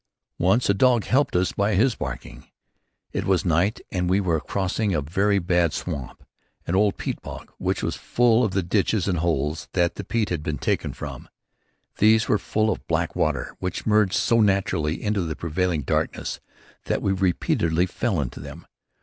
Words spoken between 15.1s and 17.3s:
the prevailing darkness that we